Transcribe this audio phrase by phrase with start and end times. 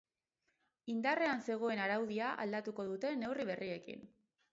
[0.93, 4.03] Indarrean zegoen araudia aldatuko dute neurri berriekin.